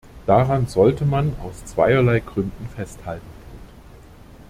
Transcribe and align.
Daran 0.25 0.65
sollte 0.65 1.05
man 1.05 1.35
aus 1.43 1.63
zweierlei 1.63 2.21
Gründen 2.21 2.67
festhalten. 2.73 3.21